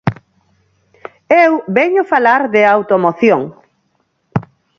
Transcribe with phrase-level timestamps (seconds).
[1.43, 3.41] Eu veño falar de automoción.